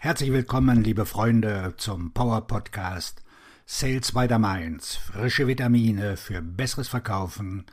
Herzlich 0.00 0.30
willkommen, 0.30 0.84
liebe 0.84 1.04
Freunde, 1.06 1.74
zum 1.76 2.12
Power 2.12 2.46
Podcast 2.46 3.20
Sales 3.66 4.12
by 4.12 4.28
the 4.28 4.38
Mainz. 4.38 4.94
Frische 4.94 5.48
Vitamine 5.48 6.16
für 6.16 6.40
besseres 6.40 6.86
Verkaufen 6.86 7.66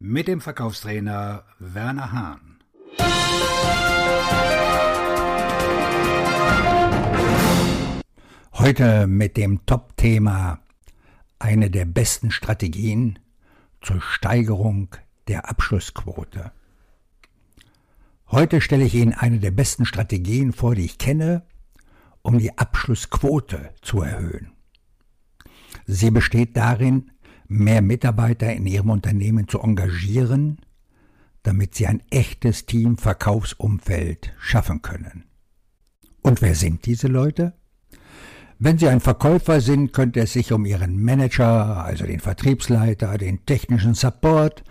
mit 0.00 0.26
dem 0.26 0.40
Verkaufstrainer 0.40 1.44
Werner 1.60 2.10
Hahn. 2.10 2.58
Heute 8.54 9.06
mit 9.06 9.36
dem 9.36 9.64
Top-Thema 9.64 10.58
eine 11.38 11.70
der 11.70 11.84
besten 11.84 12.32
Strategien 12.32 13.20
zur 13.82 14.00
Steigerung 14.00 14.96
der 15.28 15.48
Abschlussquote. 15.48 16.50
Heute 18.32 18.60
stelle 18.60 18.84
ich 18.84 18.96
Ihnen 18.96 19.14
eine 19.14 19.38
der 19.38 19.52
besten 19.52 19.86
Strategien 19.86 20.52
vor, 20.52 20.74
die 20.74 20.84
ich 20.84 20.98
kenne 20.98 21.44
um 22.28 22.38
die 22.38 22.58
Abschlussquote 22.58 23.70
zu 23.80 24.02
erhöhen. 24.02 24.52
Sie 25.86 26.10
besteht 26.10 26.58
darin, 26.58 27.10
mehr 27.46 27.80
Mitarbeiter 27.80 28.52
in 28.52 28.66
ihrem 28.66 28.90
Unternehmen 28.90 29.48
zu 29.48 29.60
engagieren, 29.60 30.58
damit 31.42 31.74
sie 31.74 31.86
ein 31.86 32.02
echtes 32.10 32.66
Team-Verkaufsumfeld 32.66 34.34
schaffen 34.38 34.82
können. 34.82 35.24
Und 36.20 36.42
wer 36.42 36.54
sind 36.54 36.84
diese 36.84 37.08
Leute? 37.08 37.54
Wenn 38.58 38.76
Sie 38.76 38.88
ein 38.88 39.00
Verkäufer 39.00 39.62
sind, 39.62 39.94
könnte 39.94 40.20
es 40.20 40.34
sich 40.34 40.52
um 40.52 40.66
Ihren 40.66 41.02
Manager, 41.02 41.82
also 41.82 42.04
den 42.04 42.20
Vertriebsleiter, 42.20 43.16
den 43.16 43.46
technischen 43.46 43.94
Support, 43.94 44.64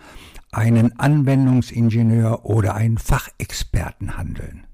einen 0.52 0.96
Anwendungsingenieur 1.00 2.44
oder 2.44 2.76
einen 2.76 2.98
Fachexperten 2.98 4.16
handeln. 4.16 4.68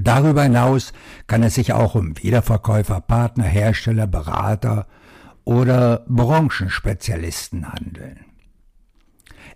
Darüber 0.00 0.44
hinaus 0.44 0.92
kann 1.26 1.42
es 1.42 1.56
sich 1.56 1.72
auch 1.72 1.96
um 1.96 2.16
Wiederverkäufer, 2.16 3.00
Partner, 3.00 3.42
Hersteller, 3.42 4.06
Berater 4.06 4.86
oder 5.44 6.04
Branchenspezialisten 6.08 7.72
handeln. 7.72 8.20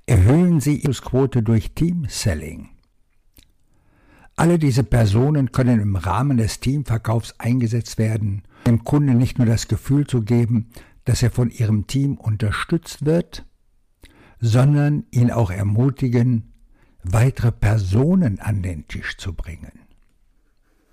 Erhöhen 0.05 0.59
Sie 0.59 0.79
Ihre 0.79 0.95
Quote 0.95 1.45
durch 1.45 1.75
Team-Selling. 1.75 2.71
Alle 4.35 4.59
diese 4.59 4.83
Personen 4.83 5.53
können 5.53 5.81
im 5.81 5.95
Rahmen 5.95 6.39
des 6.39 6.59
Teamverkaufs 6.59 7.39
eingesetzt 7.39 7.99
werden, 7.99 8.43
dem 8.67 8.83
Kunden 8.83 9.19
nicht 9.19 9.39
nur 9.39 9.47
das 9.47 9.69
Gefühl 9.69 10.09
zu 10.09 10.23
geben, 10.23 10.71
dass 11.05 11.23
er 11.23 11.31
von 11.31 11.51
ihrem 11.51 11.87
Team 11.87 12.17
unterstützt 12.17 13.05
wird, 13.05 13.45
sondern 14.41 15.05
ihn 15.13 15.31
auch 15.31 15.53
ermutigen, 15.53 16.53
weitere 17.05 17.53
Personen 17.53 18.41
an 18.41 18.63
den 18.63 18.89
Tisch 18.89 19.17
zu 19.19 19.35
bringen. 19.35 19.83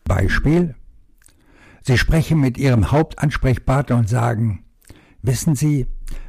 Beispiel. 0.09 0.75
Sie 1.81 1.97
sprechen 1.97 2.41
mit 2.41 2.57
Ihrem 2.57 2.91
Hauptansprechpartner 2.91 3.95
und 3.95 4.09
sagen, 4.09 4.65
wissen 5.21 5.55
Sie, 5.55 5.87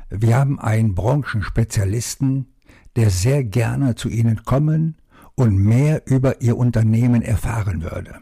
wir 0.08 0.36
haben 0.36 0.60
einen 0.60 0.94
Branchenspezialisten, 0.94 2.54
der 2.94 3.10
sehr 3.10 3.42
gerne 3.42 3.96
zu 3.96 4.08
Ihnen 4.08 4.44
kommen 4.44 4.96
und 5.34 5.56
mehr 5.56 6.02
über 6.06 6.40
Ihr 6.40 6.56
Unternehmen 6.56 7.22
erfahren 7.22 7.82
würde. 7.82 8.20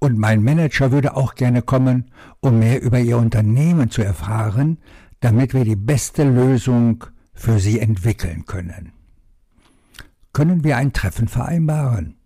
Und 0.00 0.18
mein 0.18 0.42
Manager 0.42 0.92
würde 0.92 1.16
auch 1.16 1.34
gerne 1.34 1.62
kommen, 1.62 2.10
um 2.40 2.58
mehr 2.58 2.82
über 2.82 2.98
Ihr 2.98 3.18
Unternehmen 3.18 3.90
zu 3.90 4.02
erfahren, 4.02 4.78
damit 5.20 5.54
wir 5.54 5.64
die 5.64 5.76
beste 5.76 6.24
Lösung 6.24 7.04
für 7.32 7.58
Sie 7.58 7.80
entwickeln 7.80 8.44
können. 8.46 8.92
Können 10.32 10.62
wir 10.62 10.76
ein 10.76 10.92
Treffen 10.92 11.26
vereinbaren? 11.26 12.17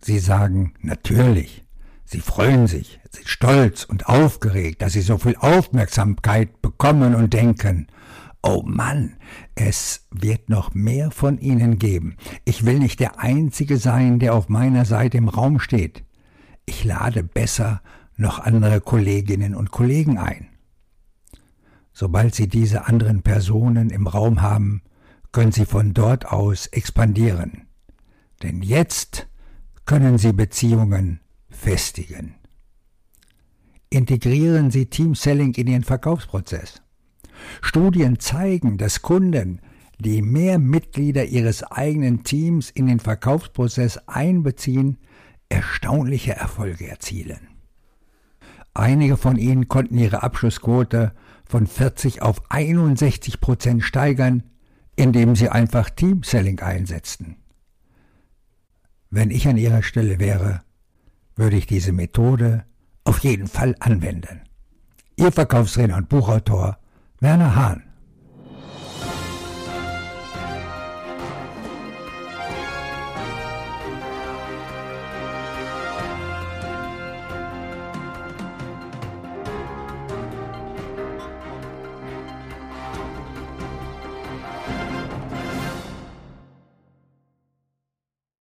Sie 0.00 0.18
sagen 0.18 0.74
natürlich. 0.80 1.64
Sie 2.04 2.20
freuen 2.20 2.66
sich, 2.66 2.98
sind 3.10 3.28
stolz 3.28 3.84
und 3.84 4.06
aufgeregt, 4.08 4.82
dass 4.82 4.94
sie 4.94 5.00
so 5.00 5.18
viel 5.18 5.36
Aufmerksamkeit 5.36 6.60
bekommen 6.60 7.14
und 7.14 7.32
denken, 7.34 7.86
oh 8.42 8.62
Mann, 8.64 9.16
es 9.54 10.08
wird 10.10 10.48
noch 10.48 10.74
mehr 10.74 11.12
von 11.12 11.38
ihnen 11.38 11.78
geben. 11.78 12.16
Ich 12.44 12.64
will 12.64 12.80
nicht 12.80 12.98
der 12.98 13.20
Einzige 13.20 13.76
sein, 13.76 14.18
der 14.18 14.34
auf 14.34 14.48
meiner 14.48 14.84
Seite 14.86 15.18
im 15.18 15.28
Raum 15.28 15.60
steht. 15.60 16.02
Ich 16.66 16.82
lade 16.82 17.22
besser 17.22 17.80
noch 18.16 18.40
andere 18.40 18.80
Kolleginnen 18.80 19.54
und 19.54 19.70
Kollegen 19.70 20.18
ein. 20.18 20.48
Sobald 21.92 22.34
Sie 22.34 22.48
diese 22.48 22.86
anderen 22.86 23.22
Personen 23.22 23.90
im 23.90 24.06
Raum 24.06 24.42
haben, 24.42 24.82
können 25.32 25.52
Sie 25.52 25.64
von 25.64 25.94
dort 25.94 26.26
aus 26.26 26.66
expandieren. 26.66 27.68
Denn 28.42 28.62
jetzt 28.62 29.28
können 29.90 30.18
Sie 30.18 30.32
Beziehungen 30.32 31.18
festigen. 31.48 32.36
Integrieren 33.88 34.70
Sie 34.70 34.86
Team 34.86 35.16
Selling 35.16 35.52
in 35.54 35.66
Ihren 35.66 35.82
Verkaufsprozess. 35.82 36.80
Studien 37.60 38.20
zeigen, 38.20 38.78
dass 38.78 39.02
Kunden, 39.02 39.60
die 39.98 40.22
mehr 40.22 40.60
Mitglieder 40.60 41.24
ihres 41.24 41.64
eigenen 41.64 42.22
Teams 42.22 42.70
in 42.70 42.86
den 42.86 43.00
Verkaufsprozess 43.00 43.98
einbeziehen, 44.06 44.96
erstaunliche 45.48 46.36
Erfolge 46.36 46.86
erzielen. 46.86 47.48
Einige 48.74 49.16
von 49.16 49.38
ihnen 49.38 49.66
konnten 49.66 49.98
ihre 49.98 50.22
Abschlussquote 50.22 51.16
von 51.44 51.66
40 51.66 52.22
auf 52.22 52.48
61 52.48 53.40
Prozent 53.40 53.82
steigern, 53.82 54.44
indem 54.94 55.34
sie 55.34 55.48
einfach 55.48 55.90
Team 55.90 56.22
Selling 56.22 56.60
einsetzten. 56.60 57.40
Wenn 59.10 59.30
ich 59.30 59.48
an 59.48 59.56
Ihrer 59.56 59.82
Stelle 59.82 60.20
wäre, 60.20 60.62
würde 61.34 61.56
ich 61.56 61.66
diese 61.66 61.92
Methode 61.92 62.64
auf 63.02 63.18
jeden 63.18 63.48
Fall 63.48 63.74
anwenden. 63.80 64.42
Ihr 65.16 65.32
Verkaufsredner 65.32 65.96
und 65.96 66.08
Buchautor 66.08 66.78
Werner 67.18 67.54
Hahn 67.56 67.89